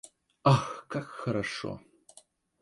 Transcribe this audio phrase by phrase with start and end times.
[0.43, 1.79] –Ах, как хорошо!